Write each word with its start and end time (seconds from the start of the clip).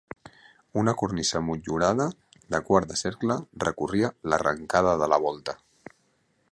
Una 0.83 0.93
cornisa 1.01 1.41
motllurada 1.49 2.07
de 2.55 2.61
quart 2.71 2.91
de 2.93 2.99
cercle 3.03 3.37
recorria 3.67 4.11
l'arrencada 4.33 4.95
de 5.03 5.13
la 5.15 5.21
volta. 5.29 5.59